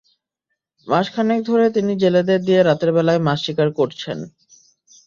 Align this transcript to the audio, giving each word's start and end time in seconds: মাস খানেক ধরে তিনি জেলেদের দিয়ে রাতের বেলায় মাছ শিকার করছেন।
মাস 0.87 1.07
খানেক 1.13 1.39
ধরে 1.49 1.65
তিনি 1.75 1.91
জেলেদের 2.03 2.39
দিয়ে 2.47 2.61
রাতের 2.61 2.91
বেলায় 2.95 3.21
মাছ 3.27 3.39
শিকার 3.45 3.69
করছেন। 3.79 4.17